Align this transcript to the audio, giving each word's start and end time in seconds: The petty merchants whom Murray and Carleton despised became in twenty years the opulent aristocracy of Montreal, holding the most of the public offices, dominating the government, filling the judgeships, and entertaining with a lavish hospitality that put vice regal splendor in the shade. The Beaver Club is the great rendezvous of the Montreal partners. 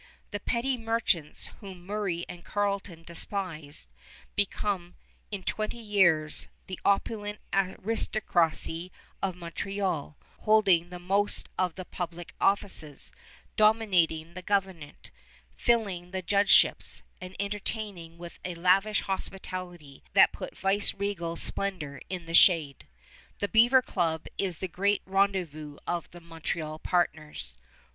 The 0.31 0.39
petty 0.39 0.79
merchants 0.79 1.45
whom 1.59 1.85
Murray 1.85 2.25
and 2.27 2.43
Carleton 2.43 3.03
despised 3.03 3.87
became 4.35 4.95
in 5.29 5.43
twenty 5.43 5.77
years 5.77 6.47
the 6.65 6.79
opulent 6.83 7.37
aristocracy 7.53 8.91
of 9.21 9.35
Montreal, 9.35 10.17
holding 10.39 10.89
the 10.89 10.97
most 10.97 11.49
of 11.59 11.75
the 11.75 11.85
public 11.85 12.33
offices, 12.41 13.11
dominating 13.55 14.33
the 14.33 14.41
government, 14.41 15.11
filling 15.55 16.09
the 16.09 16.23
judgeships, 16.23 17.03
and 17.21 17.35
entertaining 17.39 18.17
with 18.17 18.39
a 18.43 18.55
lavish 18.55 19.01
hospitality 19.01 20.01
that 20.13 20.31
put 20.33 20.57
vice 20.57 20.95
regal 20.95 21.35
splendor 21.35 22.01
in 22.09 22.25
the 22.25 22.33
shade. 22.33 22.87
The 23.37 23.47
Beaver 23.47 23.83
Club 23.83 24.25
is 24.39 24.57
the 24.57 24.67
great 24.67 25.03
rendezvous 25.05 25.77
of 25.85 26.09
the 26.09 26.21
Montreal 26.21 26.79
partners. 26.79 27.53